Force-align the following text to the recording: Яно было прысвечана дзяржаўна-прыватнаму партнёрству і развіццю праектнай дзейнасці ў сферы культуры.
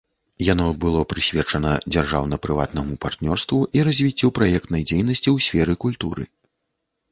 Яно 0.43 0.65
было 0.85 1.01
прысвечана 1.11 1.73
дзяржаўна-прыватнаму 1.95 2.97
партнёрству 3.07 3.61
і 3.79 3.85
развіццю 3.89 4.33
праектнай 4.41 4.89
дзейнасці 4.91 5.25
ў 5.35 5.51
сферы 5.51 5.81
культуры. 5.89 6.23